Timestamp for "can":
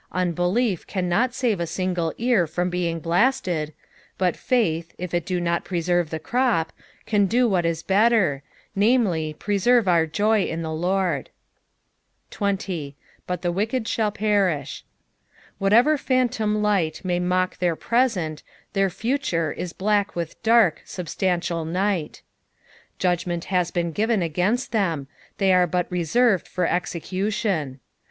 7.05-7.27